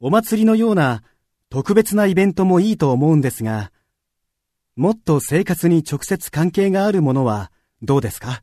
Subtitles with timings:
[0.00, 1.02] お祭りのような
[1.50, 3.72] 特別なイベントもいいと思うんですが、
[4.76, 7.50] もっと生活に直接関係があるものは
[7.82, 8.42] どうですか？